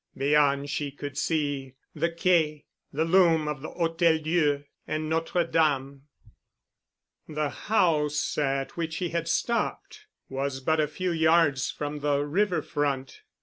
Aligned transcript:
Beyond 0.17 0.67
she 0.71 0.89
could 0.89 1.15
see 1.15 1.75
the 1.93 2.09
Quai, 2.09 2.65
the 2.91 3.05
loom 3.05 3.47
of 3.47 3.61
the 3.61 3.69
Hôtel 3.69 4.23
Dieu 4.23 4.63
and 4.87 5.07
Notre 5.07 5.43
Dame. 5.45 6.07
The 7.27 7.51
house 7.51 8.35
at 8.35 8.75
which 8.75 8.95
he 8.95 9.09
had 9.09 9.27
stopped 9.27 10.07
was 10.27 10.59
but 10.59 10.79
a 10.79 10.87
few 10.87 11.11
yards 11.11 11.69
from 11.69 11.99
the 11.99 12.25
river 12.25 12.63
front. 12.63 13.21